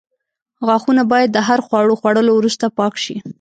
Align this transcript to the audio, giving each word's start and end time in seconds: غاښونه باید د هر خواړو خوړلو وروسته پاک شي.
غاښونه 0.65 1.01
باید 1.11 1.29
د 1.33 1.37
هر 1.47 1.59
خواړو 1.67 1.93
خوړلو 1.99 2.31
وروسته 2.35 2.65
پاک 2.77 2.93
شي. 3.03 3.15